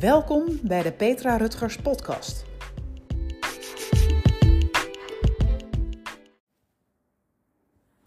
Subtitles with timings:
[0.00, 2.44] Welkom bij de Petra Rutgers Podcast.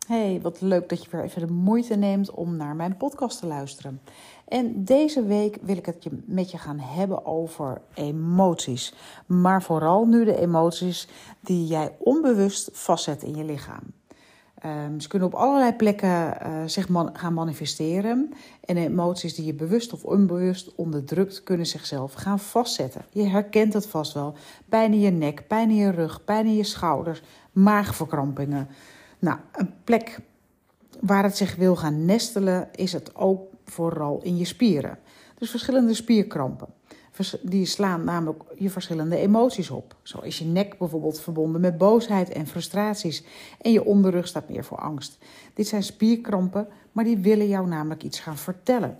[0.08, 3.46] Hey, wat leuk dat je weer even de moeite neemt om naar mijn podcast te
[3.48, 4.02] luisteren.
[4.48, 8.94] En deze week wil ik het met je gaan hebben over emoties.
[9.26, 11.08] Maar vooral nu de emoties
[11.42, 13.99] die jij onbewust vastzet in je lichaam.
[14.66, 18.34] Um, ze kunnen op allerlei plekken uh, zich gaan manifesteren.
[18.66, 23.02] En emoties die je bewust of onbewust onderdrukt, kunnen zichzelf gaan vastzetten.
[23.12, 24.34] Je herkent het vast wel.
[24.70, 28.68] Pijn in je nek, pijn in je rug, pijn in je schouders, maagverkrampingen.
[29.20, 30.20] Nou, een plek
[31.00, 35.00] waar het zich wil gaan nestelen, is het ook vooral in je spieren.
[35.38, 36.68] Dus verschillende spierkrampen.
[37.42, 39.96] Die slaan namelijk je verschillende emoties op.
[40.02, 43.24] Zo is je nek bijvoorbeeld verbonden met boosheid en frustraties.
[43.62, 45.18] En je onderrug staat meer voor angst.
[45.54, 48.98] Dit zijn spierkrampen, maar die willen jou namelijk iets gaan vertellen.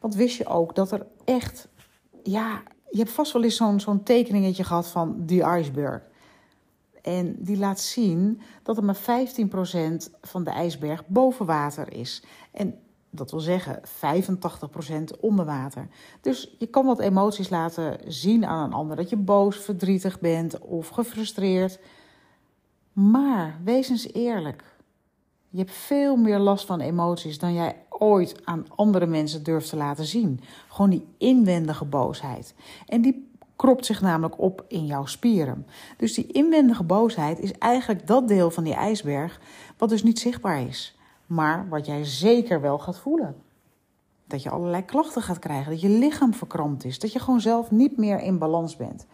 [0.00, 1.68] Want wist je ook dat er echt,
[2.22, 6.02] ja, je hebt vast wel eens zo'n zo'n tekeningetje gehad van die iceberg.
[7.02, 9.00] En die laat zien dat er maar 15%
[10.20, 12.22] van de ijsberg boven water is.
[12.50, 12.78] En
[13.10, 15.88] dat wil zeggen 85% onder water.
[16.20, 18.96] Dus je kan wat emoties laten zien aan een ander.
[18.96, 21.78] Dat je boos, verdrietig bent of gefrustreerd.
[22.92, 24.64] Maar wees eens eerlijk.
[25.48, 29.76] Je hebt veel meer last van emoties dan jij ooit aan andere mensen durft te
[29.76, 30.40] laten zien.
[30.68, 32.54] Gewoon die inwendige boosheid.
[32.86, 35.66] En die kropt zich namelijk op in jouw spieren.
[35.96, 39.40] Dus die inwendige boosheid is eigenlijk dat deel van die ijsberg
[39.76, 40.98] wat dus niet zichtbaar is
[41.30, 43.36] maar wat jij zeker wel gaat voelen.
[44.26, 47.70] Dat je allerlei klachten gaat krijgen, dat je lichaam verkrampt is, dat je gewoon zelf
[47.70, 49.06] niet meer in balans bent.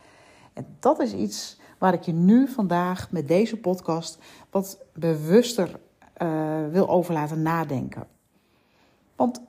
[0.52, 4.18] En dat is iets waar ik je nu vandaag met deze podcast
[4.50, 5.80] wat bewuster
[6.22, 8.06] uh, wil over laten nadenken.
[9.16, 9.40] Want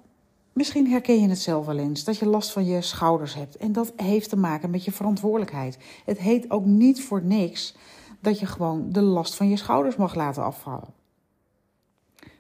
[0.54, 3.58] misschien herken je het zelf wel eens dat je last van je schouders hebt.
[3.58, 5.78] En dat heeft te maken met je verantwoordelijkheid.
[6.06, 7.76] Het heet ook niet voor niks
[8.20, 10.97] dat je gewoon de last van je schouders mag laten afvallen.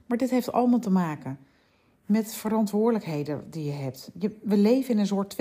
[0.08, 1.38] Maar dit heeft allemaal te maken
[2.08, 4.10] met verantwoordelijkheden die je hebt.
[4.20, 5.36] Je, we leven in een soort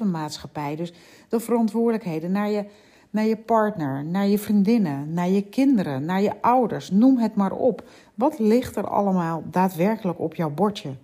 [0.00, 0.76] 24-7 maatschappij.
[0.76, 0.92] Dus
[1.28, 2.64] de verantwoordelijkheden naar je,
[3.10, 6.90] naar je partner, naar je vriendinnen, naar je kinderen, naar je ouders.
[6.90, 7.88] Noem het maar op.
[8.14, 10.94] Wat ligt er allemaal daadwerkelijk op jouw bordje?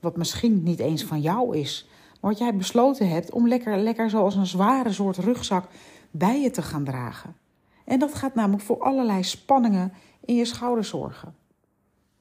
[0.00, 1.88] Wat misschien niet eens van jou is.
[2.20, 5.68] Maar wat jij besloten hebt om lekker, lekker zoals een zware soort rugzak
[6.10, 7.36] bij je te gaan dragen.
[7.84, 9.92] En dat gaat namelijk voor allerlei spanningen
[10.24, 11.34] in je schouders zorgen.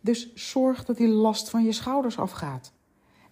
[0.05, 2.71] Dus zorg dat die last van je schouders afgaat.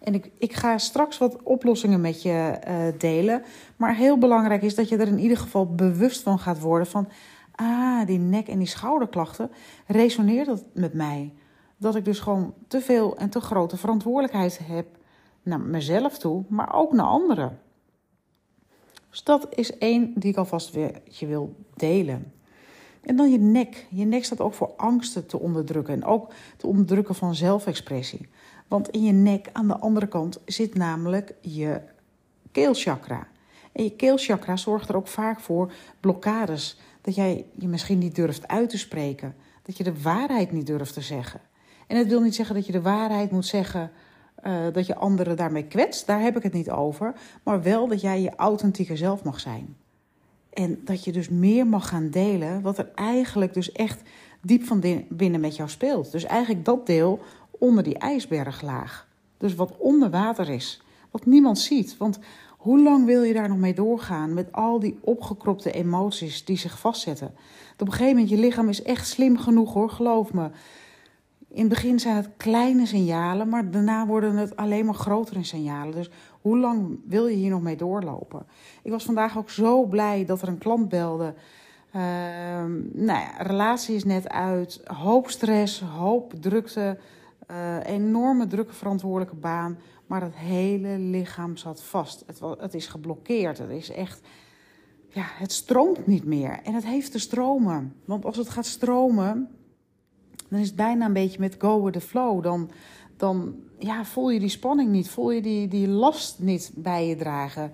[0.00, 3.42] En ik, ik ga straks wat oplossingen met je uh, delen.
[3.76, 7.08] Maar heel belangrijk is dat je er in ieder geval bewust van gaat worden van...
[7.54, 9.50] Ah, die nek- en die schouderklachten,
[9.86, 11.32] resoneert dat met mij?
[11.76, 14.86] Dat ik dus gewoon te veel en te grote verantwoordelijkheid heb
[15.42, 17.60] naar mezelf toe, maar ook naar anderen.
[19.10, 22.32] Dus dat is één die ik alvast weer je wil delen.
[23.04, 23.86] En dan je nek.
[23.90, 28.28] Je nek staat ook voor angsten te onderdrukken en ook te onderdrukken van zelfexpressie.
[28.68, 31.80] Want in je nek aan de andere kant zit namelijk je
[32.52, 33.26] keelchakra.
[33.72, 36.78] En je keelchakra zorgt er ook vaak voor blokkades.
[37.00, 39.34] Dat jij je misschien niet durft uit te spreken.
[39.62, 41.40] Dat je de waarheid niet durft te zeggen.
[41.86, 43.90] En het wil niet zeggen dat je de waarheid moet zeggen.
[44.46, 46.06] Uh, dat je anderen daarmee kwetst.
[46.06, 47.14] Daar heb ik het niet over.
[47.42, 49.76] Maar wel dat jij je authentieke zelf mag zijn.
[50.54, 54.02] En dat je dus meer mag gaan delen wat er eigenlijk dus echt
[54.40, 56.12] diep van binnen met jou speelt.
[56.12, 57.20] Dus eigenlijk dat deel
[57.50, 59.08] onder die ijsberglaag.
[59.36, 60.82] Dus wat onder water is.
[61.10, 61.96] Wat niemand ziet.
[61.96, 62.18] Want
[62.64, 66.78] hoe lang wil je daar nog mee doorgaan met al die opgekropte emoties die zich
[66.78, 67.34] vastzetten?
[67.78, 70.50] Op een gegeven moment, je lichaam is echt slim genoeg hoor, geloof me.
[71.48, 75.94] In het begin zijn het kleine signalen, maar daarna worden het alleen maar grotere signalen.
[75.94, 76.10] Dus
[76.44, 78.46] hoe lang wil je hier nog mee doorlopen?
[78.82, 81.34] Ik was vandaag ook zo blij dat er een klant belde.
[81.96, 82.02] Uh,
[82.92, 86.98] nou ja, relatie is net uit, hoop stress, hoop drukte,
[87.50, 89.78] uh, enorme drukke verantwoordelijke baan.
[90.06, 92.24] Maar het hele lichaam zat vast.
[92.26, 93.58] Het, het is geblokkeerd.
[93.58, 94.20] Het is echt,
[95.08, 96.60] ja, het stroomt niet meer.
[96.62, 97.94] En het heeft te stromen.
[98.04, 99.48] Want als het gaat stromen,
[100.48, 102.42] dan is het bijna een beetje met go with the flow.
[102.42, 102.70] Dan,
[103.16, 107.16] dan ja, voel je die spanning niet, voel je die, die last niet bij je
[107.16, 107.72] dragen.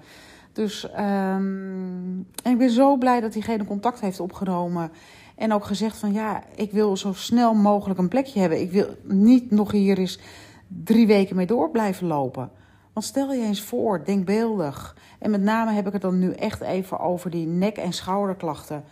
[0.53, 4.91] Dus um, en ik ben zo blij dat diegene contact heeft opgenomen.
[5.37, 8.61] En ook gezegd van ja, ik wil zo snel mogelijk een plekje hebben.
[8.61, 10.19] Ik wil niet nog hier eens
[10.67, 12.51] drie weken mee door blijven lopen.
[12.93, 14.97] Want stel je eens voor, denkbeeldig.
[15.19, 18.85] En met name heb ik het dan nu echt even over die nek- en schouderklachten.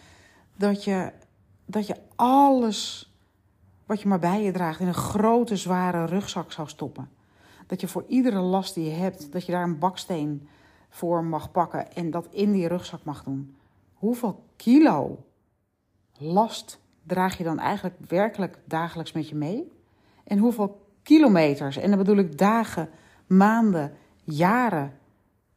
[0.57, 1.13] Dat je,
[1.67, 3.08] dat je alles
[3.89, 7.11] wat je maar bij je draagt in een grote, zware rugzak zou stoppen.
[7.67, 10.49] Dat je voor iedere last die je hebt, dat je daar een baksteen
[10.89, 13.57] voor mag pakken en dat in die rugzak mag doen.
[13.95, 15.25] Hoeveel kilo
[16.19, 19.73] last draag je dan eigenlijk werkelijk dagelijks met je mee?
[20.25, 22.91] En hoeveel kilometers, en dan bedoel ik dagen,
[23.27, 23.93] maanden,
[24.25, 24.99] jaren,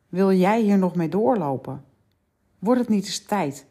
[0.10, 1.86] wil jij hier nog mee doorlopen?
[2.60, 3.66] Wordt het niet eens tijd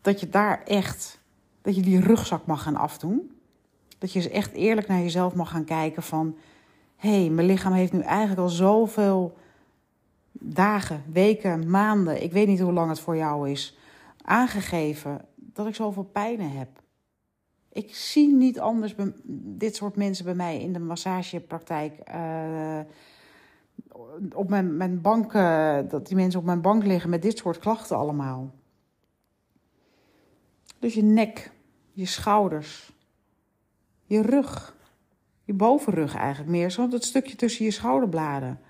[0.00, 1.20] dat je daar echt,
[1.60, 3.30] dat je die rugzak mag gaan afdoen?
[4.02, 6.36] Dat je eens echt eerlijk naar jezelf mag gaan kijken van,
[6.96, 9.36] hé, hey, mijn lichaam heeft nu eigenlijk al zoveel
[10.32, 13.78] dagen, weken, maanden, ik weet niet hoe lang het voor jou is,
[14.22, 16.68] aangegeven dat ik zoveel pijnen heb.
[17.72, 18.94] Ik zie niet anders
[19.24, 21.98] dit soort mensen bij mij in de massagepraktijk.
[22.14, 22.80] Uh,
[24.32, 27.58] op mijn, mijn bank, uh, dat die mensen op mijn bank liggen met dit soort
[27.58, 28.50] klachten allemaal.
[30.78, 31.50] Dus je nek,
[31.92, 32.92] je schouders,
[34.12, 34.76] je rug,
[35.44, 36.70] je bovenrug eigenlijk meer.
[36.70, 38.60] Zo dat stukje tussen je schouderbladen.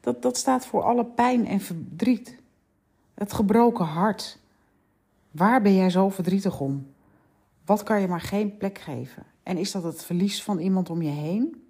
[0.00, 2.38] Dat, dat staat voor alle pijn en verdriet.
[3.14, 4.38] Het gebroken hart.
[5.30, 6.86] Waar ben jij zo verdrietig om?
[7.64, 9.22] Wat kan je maar geen plek geven?
[9.42, 11.64] En is dat het verlies van iemand om je heen?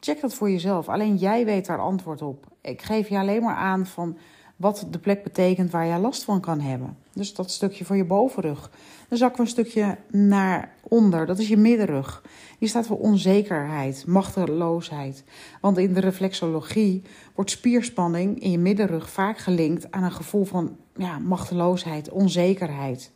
[0.00, 0.88] Check dat voor jezelf.
[0.88, 2.46] Alleen jij weet daar antwoord op.
[2.60, 4.16] Ik geef je alleen maar aan van
[4.56, 6.96] wat de plek betekent waar jij last van kan hebben.
[7.12, 8.70] Dus dat stukje voor je bovenrug.
[9.12, 11.26] Dan zakken we een stukje naar onder.
[11.26, 12.22] Dat is je middenrug.
[12.58, 15.24] Die staat voor onzekerheid, machteloosheid.
[15.60, 17.02] Want in de reflexologie
[17.34, 23.12] wordt spierspanning in je middenrug vaak gelinkt aan een gevoel van ja, machteloosheid, onzekerheid.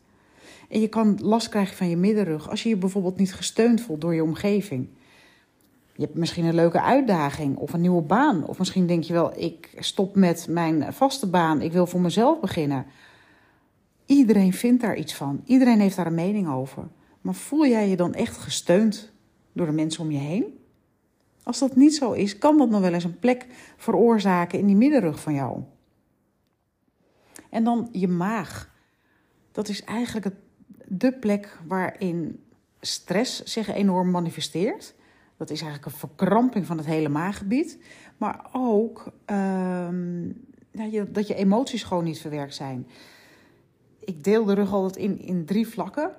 [0.69, 4.01] En je kan last krijgen van je middenrug als je je bijvoorbeeld niet gesteund voelt
[4.01, 4.89] door je omgeving.
[5.95, 8.47] Je hebt misschien een leuke uitdaging of een nieuwe baan.
[8.47, 12.41] Of misschien denk je wel, ik stop met mijn vaste baan, ik wil voor mezelf
[12.41, 12.87] beginnen.
[14.07, 15.43] Iedereen vindt daar iets van.
[15.45, 16.89] Iedereen heeft daar een mening over.
[17.21, 19.13] Maar voel jij je dan echt gesteund
[19.53, 20.59] door de mensen om je heen?
[21.43, 24.77] Als dat niet zo is, kan dat nog wel eens een plek veroorzaken in die
[24.77, 25.63] middenrug van jou.
[27.51, 28.75] En dan je maag.
[29.53, 30.35] Dat is eigenlijk
[30.85, 32.45] de plek waarin
[32.81, 34.95] stress zich enorm manifesteert.
[35.37, 37.79] Dat is eigenlijk een verkramping van het hele maaggebied.
[38.17, 40.31] Maar ook ehm,
[41.09, 42.87] dat je emoties gewoon niet verwerkt zijn.
[44.07, 46.11] Ik deel de rug altijd in, in drie vlakken.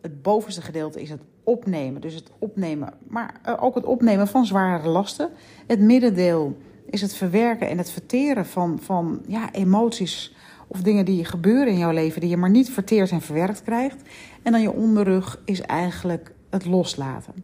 [0.00, 2.00] Het bovenste gedeelte is het opnemen.
[2.00, 5.30] Dus het opnemen, maar eh, ook het opnemen van zware lasten.
[5.66, 6.56] Het middendeel
[6.90, 10.34] is het verwerken en het verteren van, van ja, emoties
[10.66, 14.02] of dingen die gebeuren in jouw leven die je maar niet verteerd en verwerkt krijgt.
[14.42, 17.34] En dan je onderrug is eigenlijk het loslaten.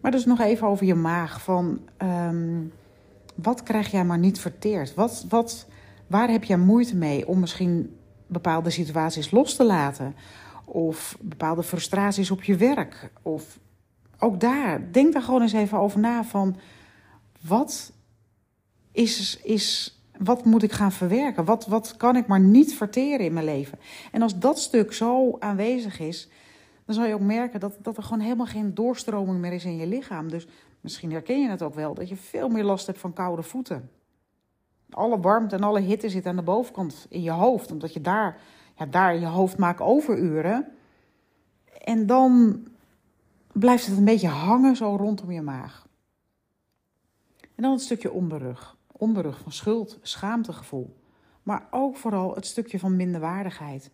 [0.00, 1.42] Maar dus nog even over je maag.
[1.42, 2.72] Van, um,
[3.34, 4.94] wat krijg jij maar niet verteerd?
[4.94, 5.66] Wat, wat,
[6.06, 7.96] waar heb jij moeite mee om misschien
[8.32, 10.14] bepaalde situaties los te laten?
[10.64, 13.10] Of bepaalde frustraties op je werk?
[13.22, 13.58] Of
[14.18, 16.56] ook daar, denk daar gewoon eens even over na van...
[17.40, 17.92] Wat
[18.92, 21.44] is, is wat moet ik gaan verwerken?
[21.44, 23.78] Wat, wat kan ik maar niet verteren in mijn leven?
[24.12, 26.28] En als dat stuk zo aanwezig is,
[26.84, 29.76] dan zal je ook merken dat, dat er gewoon helemaal geen doorstroming meer is in
[29.76, 30.30] je lichaam.
[30.30, 30.46] Dus
[30.80, 33.90] misschien herken je het ook wel, dat je veel meer last hebt van koude voeten.
[34.94, 38.40] Alle warmte en alle hitte zit aan de bovenkant in je hoofd, omdat je daar,
[38.78, 40.72] ja, daar je hoofd maakt overuren.
[41.84, 42.60] En dan
[43.52, 45.86] blijft het een beetje hangen zo rondom je maag.
[47.40, 48.76] En dan het stukje onderrug.
[48.92, 50.96] Onderrug van schuld, schaamtegevoel.
[51.42, 53.90] Maar ook vooral het stukje van minderwaardigheid.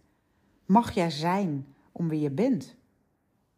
[0.66, 2.76] Mag jij zijn om wie je bent?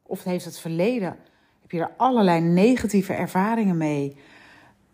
[0.02, 1.16] Of heeft het verleden,
[1.60, 4.16] heb je er allerlei negatieve ervaringen mee?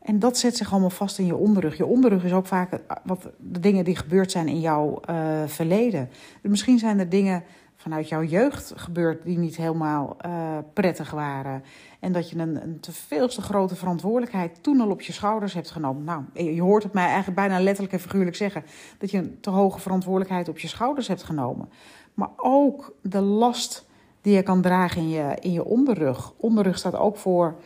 [0.07, 1.77] En dat zet zich allemaal vast in je onderrug.
[1.77, 6.11] Je onderrug is ook vaak wat de dingen die gebeurd zijn in jouw uh, verleden.
[6.43, 7.45] Misschien zijn er dingen
[7.77, 11.63] vanuit jouw jeugd gebeurd die niet helemaal uh, prettig waren.
[12.01, 15.55] En dat je een, een te veel te grote verantwoordelijkheid toen al op je schouders
[15.55, 16.05] hebt genomen.
[16.05, 18.65] Nou, je hoort het mij eigenlijk bijna letterlijk en figuurlijk zeggen.
[18.99, 21.69] Dat je een te hoge verantwoordelijkheid op je schouders hebt genomen.
[22.15, 23.87] Maar ook de last
[24.21, 26.33] die je kan dragen in je, in je onderrug.
[26.37, 27.57] Onderrug staat ook voor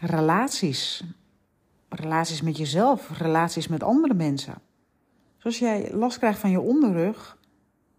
[0.00, 1.04] relaties.
[1.88, 4.54] Relaties met jezelf, relaties met andere mensen.
[5.36, 7.38] Zoals jij last krijgt van je onderrug,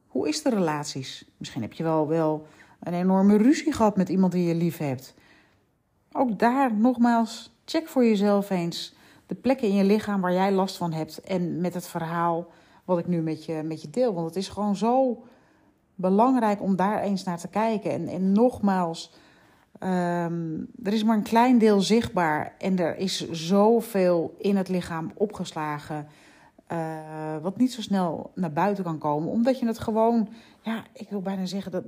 [0.08, 1.26] hoe is de relaties?
[1.38, 2.48] Misschien heb je wel, wel
[2.80, 5.14] een enorme ruzie gehad met iemand die je lief hebt.
[6.12, 8.96] Ook daar nogmaals, check voor jezelf eens
[9.30, 11.22] de plekken in je lichaam waar jij last van hebt.
[11.22, 12.48] En met het verhaal
[12.86, 14.14] wat ik nu met je, met je deel.
[14.14, 15.24] Want het is gewoon zo
[15.96, 17.92] belangrijk om daar eens naar te kijken.
[17.92, 19.14] En, en nogmaals,
[19.84, 22.56] um, er is maar een klein deel zichtbaar.
[22.58, 26.08] En er is zoveel in het lichaam opgeslagen.
[26.72, 29.30] Uh, wat niet zo snel naar buiten kan komen.
[29.30, 30.30] Omdat je het gewoon,
[30.62, 31.84] ja, ik wil bijna zeggen, dat,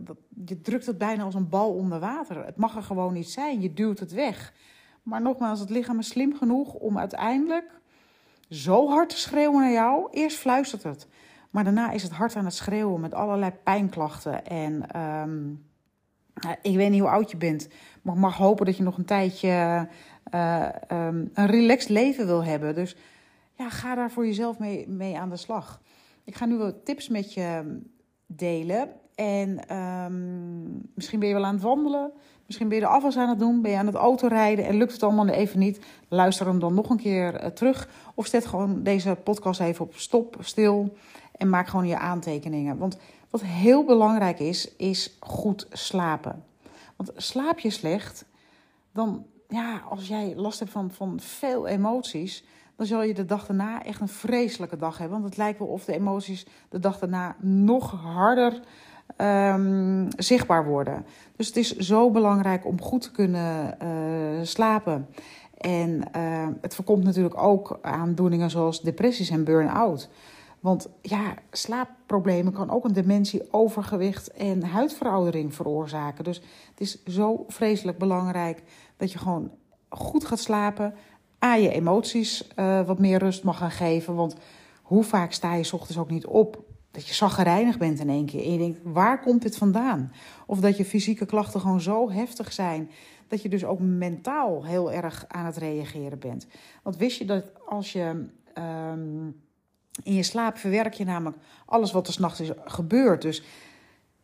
[0.45, 2.45] je drukt het bijna als een bal onder water.
[2.45, 3.61] Het mag er gewoon niet zijn.
[3.61, 4.53] Je duwt het weg.
[5.03, 7.79] Maar nogmaals, het lichaam is slim genoeg om uiteindelijk
[8.49, 10.07] zo hard te schreeuwen naar jou.
[10.11, 11.07] Eerst fluistert het.
[11.49, 14.45] Maar daarna is het hard aan het schreeuwen met allerlei pijnklachten.
[14.45, 15.39] En ehm,
[16.61, 17.67] ik weet niet hoe oud je bent.
[18.01, 19.87] Maar mag hopen dat je nog een tijdje
[20.33, 22.75] uh, um, een relaxed leven wil hebben.
[22.75, 22.95] Dus
[23.57, 25.81] ja, ga daar voor jezelf mee, mee aan de slag.
[26.23, 27.79] Ik ga nu wat tips met je
[28.25, 28.89] delen.
[29.15, 32.11] En um, misschien ben je wel aan het wandelen.
[32.45, 33.61] Misschien ben je de afwas aan het doen.
[33.61, 35.79] Ben je aan het autorijden en lukt het allemaal even niet.
[36.07, 37.89] Luister hem dan nog een keer uh, terug.
[38.15, 40.93] Of zet gewoon deze podcast even op stop, stil.
[41.37, 42.77] En maak gewoon je aantekeningen.
[42.77, 42.97] Want
[43.31, 46.43] wat heel belangrijk is, is goed slapen.
[46.95, 48.25] Want slaap je slecht,
[48.91, 52.43] dan ja, als jij last hebt van, van veel emoties,
[52.75, 55.19] dan zal je de dag daarna echt een vreselijke dag hebben.
[55.19, 58.59] Want het lijkt wel of de emoties de dag daarna nog harder
[59.17, 61.05] um, zichtbaar worden.
[61.35, 65.07] Dus het is zo belangrijk om goed te kunnen uh, slapen.
[65.57, 70.09] En uh, het voorkomt natuurlijk ook aandoeningen zoals depressies en burn-out.
[70.61, 76.23] Want ja, slaapproblemen kan ook een dementie, overgewicht en huidveroudering veroorzaken.
[76.23, 78.63] Dus het is zo vreselijk belangrijk
[78.97, 79.51] dat je gewoon
[79.89, 80.93] goed gaat slapen.
[81.39, 84.15] Aan je emoties uh, wat meer rust mag gaan geven.
[84.15, 84.35] Want
[84.81, 88.43] hoe vaak sta je ochtends ook niet op dat je zaggerijnig bent in één keer.
[88.43, 90.11] En je denkt, waar komt dit vandaan?
[90.45, 92.89] Of dat je fysieke klachten gewoon zo heftig zijn...
[93.27, 96.47] dat je dus ook mentaal heel erg aan het reageren bent.
[96.83, 98.25] Want wist je dat als je...
[98.91, 99.41] Um,
[100.03, 103.21] in je slaap verwerk je namelijk alles wat er s'nachts is gebeurd.
[103.21, 103.43] Dus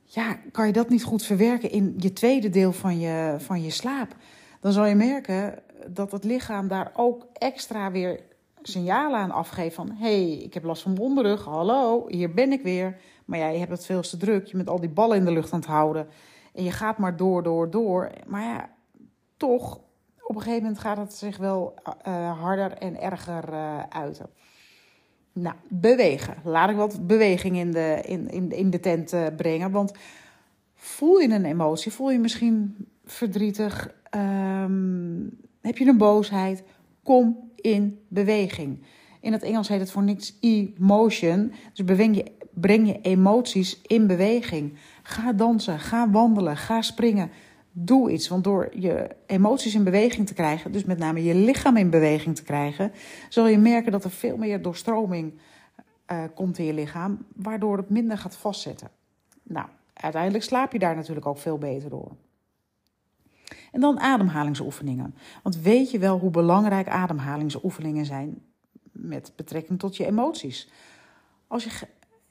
[0.03, 3.69] ja, kan je dat niet goed verwerken in je tweede deel van je, van je
[3.69, 4.15] slaap,
[4.59, 8.19] dan zal je merken dat het lichaam daar ook extra weer
[8.62, 9.91] signalen aan afgeeft van...
[9.91, 12.97] hey, ik heb last van mijn hallo, hier ben ik weer.
[13.25, 15.53] Maar ja, hebt het veel te druk, je bent al die ballen in de lucht
[15.53, 16.07] aan het houden.
[16.53, 18.12] En je gaat maar door, door, door.
[18.25, 18.69] Maar ja,
[19.38, 19.79] toch,
[20.21, 21.74] op een gegeven moment gaat het zich wel
[22.07, 24.29] uh, harder en erger uh, uiten.
[25.39, 26.36] Nou, bewegen.
[26.44, 29.72] Laat ik wat beweging in de, in, in, in de tent uh, brengen.
[29.72, 29.91] Want
[30.75, 31.91] voel je een emotie?
[31.91, 32.75] Voel je misschien
[33.06, 33.94] verdrietig?
[34.15, 36.63] Um, heb je een boosheid?
[37.03, 38.84] Kom in beweging.
[39.22, 41.51] In het Engels heet het voor niks emotion.
[41.74, 44.77] Dus breng je, breng je emoties in beweging.
[45.03, 47.29] Ga dansen, ga wandelen, ga springen.
[47.79, 51.77] Doe iets, want door je emoties in beweging te krijgen, dus met name je lichaam
[51.77, 52.91] in beweging te krijgen,
[53.29, 55.34] zul je merken dat er veel meer doorstroming
[56.12, 58.89] uh, komt in je lichaam, waardoor het minder gaat vastzetten.
[59.43, 62.12] Nou, uiteindelijk slaap je daar natuurlijk ook veel beter door.
[63.72, 65.15] En dan ademhalingsoefeningen.
[65.43, 68.41] Want weet je wel hoe belangrijk ademhalingsoefeningen zijn
[68.91, 70.69] met betrekking tot je emoties?
[71.48, 71.88] Als je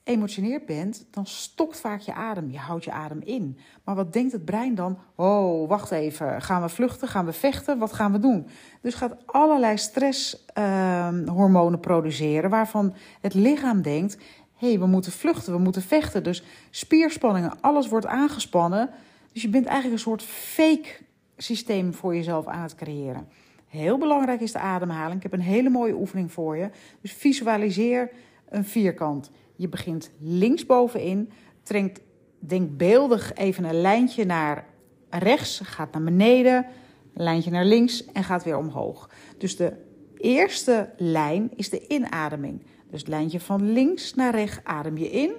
[0.07, 2.51] geëmotioneerd bent, dan stokt vaak je adem.
[2.51, 3.59] Je houdt je adem in.
[3.85, 4.99] Maar wat denkt het brein dan?
[5.15, 6.43] Oh, wacht even.
[6.43, 7.09] Gaan we vluchten?
[7.09, 7.79] Gaan we vechten?
[7.79, 8.47] Wat gaan we doen?
[8.81, 14.17] Dus gaat allerlei stresshormonen uh, produceren, waarvan het lichaam denkt:
[14.57, 16.23] hé, hey, we moeten vluchten, we moeten vechten.
[16.23, 18.91] Dus spierspanningen, alles wordt aangespannen.
[19.33, 20.89] Dus je bent eigenlijk een soort fake
[21.37, 23.29] systeem voor jezelf aan het creëren.
[23.69, 25.17] Heel belangrijk is de ademhaling.
[25.17, 26.71] Ik heb een hele mooie oefening voor je.
[27.01, 28.11] Dus visualiseer
[28.49, 29.31] een vierkant.
[29.57, 31.31] Je begint linksbovenin,
[31.63, 32.01] trekt
[32.39, 34.67] denkbeeldig even een lijntje naar
[35.11, 36.67] rechts, gaat naar beneden,
[37.15, 39.11] een lijntje naar links en gaat weer omhoog.
[39.39, 39.73] Dus de
[40.17, 42.63] eerste lijn is de inademing.
[42.91, 45.33] Dus het lijntje van links naar rechts adem je in.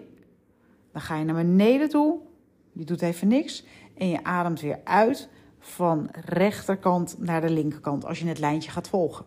[0.92, 2.20] Dan ga je naar beneden toe.
[2.72, 3.66] Je doet even niks.
[3.98, 8.88] En je ademt weer uit van rechterkant naar de linkerkant als je het lijntje gaat
[8.88, 9.26] volgen.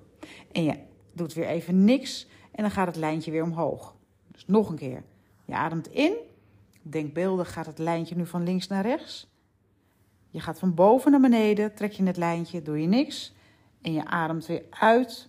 [0.53, 0.75] En je
[1.13, 3.95] doet weer even niks en dan gaat het lijntje weer omhoog.
[4.41, 5.03] Dus nog een keer.
[5.45, 6.13] Je ademt in.
[6.83, 9.29] Denkbeeldig gaat het lijntje nu van links naar rechts.
[10.31, 13.35] Je gaat van boven naar beneden, trek je het lijntje, doe je niks.
[13.83, 15.29] En je ademt weer uit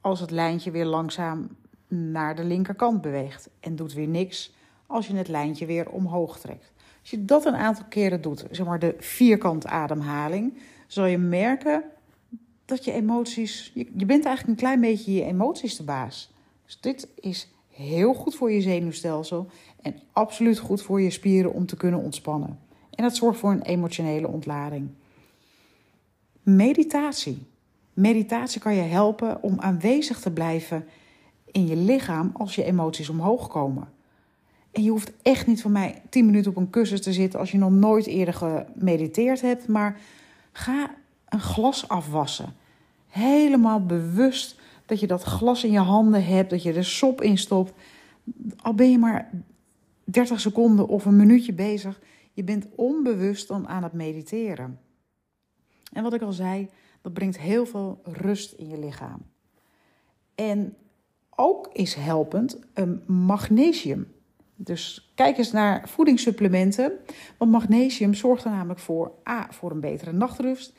[0.00, 1.56] als het lijntje weer langzaam
[1.88, 3.50] naar de linkerkant beweegt.
[3.60, 4.54] En doet weer niks
[4.86, 6.72] als je het lijntje weer omhoog trekt.
[7.00, 11.84] Als je dat een aantal keren doet, zeg maar de vierkant ademhaling, zal je merken
[12.64, 13.70] dat je emoties.
[13.74, 16.32] Je, je bent eigenlijk een klein beetje je emoties de baas.
[16.64, 17.48] Dus dit is
[17.80, 19.46] heel goed voor je zenuwstelsel
[19.82, 22.58] en absoluut goed voor je spieren om te kunnen ontspannen.
[22.90, 24.88] En dat zorgt voor een emotionele ontlading.
[26.42, 27.46] Meditatie.
[27.92, 30.84] Meditatie kan je helpen om aanwezig te blijven
[31.50, 33.88] in je lichaam als je emoties omhoog komen.
[34.72, 37.50] En je hoeft echt niet van mij 10 minuten op een kussen te zitten als
[37.50, 39.68] je nog nooit eerder gemediteerd hebt.
[39.68, 40.00] Maar
[40.52, 40.94] ga
[41.28, 42.54] een glas afwassen.
[43.08, 44.59] Helemaal bewust
[44.90, 47.72] dat je dat glas in je handen hebt, dat je er sop in stopt.
[48.56, 49.30] Al ben je maar
[50.04, 52.00] 30 seconden of een minuutje bezig,
[52.32, 54.80] je bent onbewust dan aan het mediteren.
[55.92, 56.68] En wat ik al zei,
[57.02, 59.22] dat brengt heel veel rust in je lichaam.
[60.34, 60.76] En
[61.30, 64.12] ook is helpend um, magnesium.
[64.54, 66.92] Dus kijk eens naar voedingssupplementen.
[67.36, 70.72] Want magnesium zorgt er namelijk voor A, voor een betere nachtrust.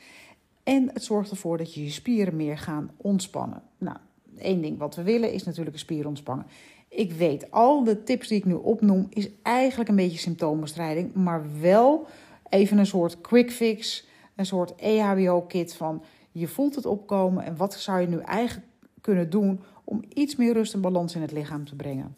[0.62, 3.62] En het zorgt ervoor dat je je spieren meer gaan ontspannen.
[3.78, 3.96] Nou,
[4.38, 6.46] één ding wat we willen is natuurlijk een spier ontspannen.
[6.88, 11.14] Ik weet, al de tips die ik nu opnoem, is eigenlijk een beetje symptoombestrijding.
[11.14, 12.06] Maar wel
[12.48, 16.02] even een soort quick fix, een soort EHBO-kit van
[16.32, 18.68] je voelt het opkomen en wat zou je nu eigenlijk
[19.00, 22.16] kunnen doen om iets meer rust en balans in het lichaam te brengen.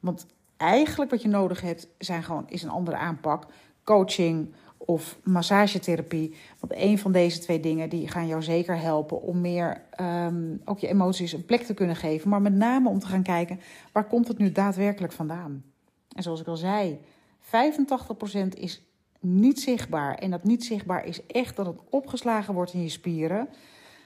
[0.00, 3.46] Want eigenlijk wat je nodig hebt zijn gewoon, is een andere aanpak.
[3.84, 4.54] Coaching
[4.86, 6.34] of massagetherapie.
[6.60, 10.78] Want een van deze twee dingen die gaan jou zeker helpen om meer um, ook
[10.78, 12.28] je emoties een plek te kunnen geven.
[12.28, 13.60] Maar met name om te gaan kijken
[13.92, 15.64] waar komt het nu daadwerkelijk vandaan.
[16.16, 17.00] En zoals ik al zei,
[17.44, 17.48] 85%
[18.54, 18.82] is
[19.20, 20.14] niet zichtbaar.
[20.14, 23.48] En dat niet zichtbaar is echt dat het opgeslagen wordt in je spieren.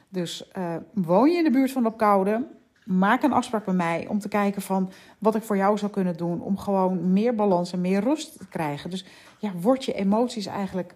[0.08, 2.46] Dus uh, woon je in de buurt van op koude,
[2.86, 6.16] maak een afspraak bij mij om te kijken van wat ik voor jou zou kunnen
[6.16, 8.90] doen om gewoon meer balans en meer rust te krijgen.
[8.90, 9.04] Dus
[9.38, 10.94] ja, word je emoties eigenlijk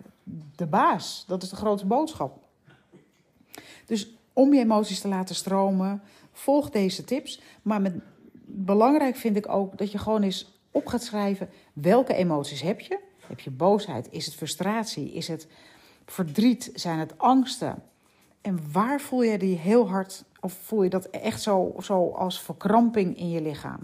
[0.56, 1.24] de baas.
[1.26, 2.38] Dat is de grote boodschap.
[3.86, 7.40] Dus om je emoties te laten stromen, volg deze tips.
[7.62, 7.92] Maar
[8.44, 12.98] belangrijk vind ik ook dat je gewoon eens op gaat schrijven welke emoties heb je.
[13.26, 14.08] Heb je boosheid?
[14.10, 15.12] Is het frustratie?
[15.12, 15.46] Is het
[16.06, 16.70] verdriet?
[16.74, 17.82] Zijn het angsten?
[18.40, 22.40] En waar voel je die heel hard, of voel je dat echt zo, zo als
[22.40, 23.80] verkramping in je lichaam?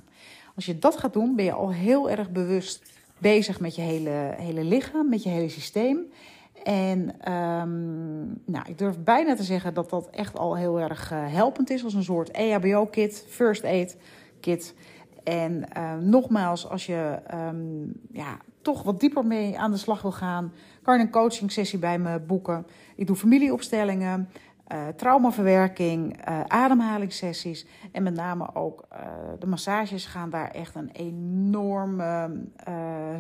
[0.55, 2.83] Als je dat gaat doen, ben je al heel erg bewust
[3.19, 5.99] bezig met je hele, hele lichaam, met je hele systeem.
[6.63, 11.19] En um, nou, ik durf bijna te zeggen dat dat echt al heel erg uh,
[11.33, 13.97] helpend is als een soort EHBO-kit, first aid
[14.41, 14.75] kit.
[15.25, 20.13] En uh, nogmaals, als je um, ja, toch wat dieper mee aan de slag wil
[20.13, 22.67] gaan, kan je een coaching sessie bij me boeken.
[22.97, 24.29] Ik doe familieopstellingen,
[24.73, 28.99] uh, traumaverwerking, uh, ademhalingssessies en met name ook uh,
[29.39, 32.31] de massages gaan daar echt een enorme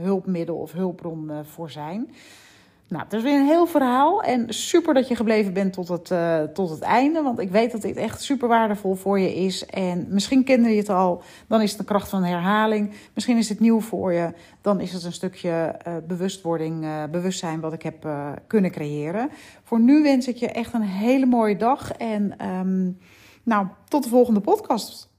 [0.01, 2.11] hulpmiddel of hulpbron voor zijn.
[2.89, 4.23] Nou, het is weer een heel verhaal.
[4.23, 7.23] En super dat je gebleven bent tot het, uh, tot het einde.
[7.23, 9.67] Want ik weet dat dit echt super waardevol voor je is.
[9.67, 11.23] En misschien kende je het al.
[11.47, 12.93] Dan is het de kracht van herhaling.
[13.15, 14.33] Misschien is het nieuw voor je.
[14.61, 18.09] Dan is het een stukje uh, bewustwording, uh, bewustzijn wat ik heb
[18.47, 19.31] kunnen creëren.
[19.63, 21.93] Voor nu wens ik je echt een hele mooie dag.
[21.93, 22.99] En um,
[23.43, 25.15] nou, tot de volgende podcast.